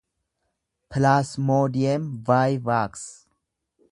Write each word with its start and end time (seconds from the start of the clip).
pilaasmoodiyem 0.93 2.09
vaayivaaks 2.31 3.05